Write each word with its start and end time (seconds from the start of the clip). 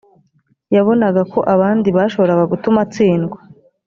yabonaga 0.75 1.21
ko 1.31 1.39
abandi 1.53 1.87
bashoboraga 1.97 2.43
gutuma 2.51 2.77
atsindwa 2.85 3.37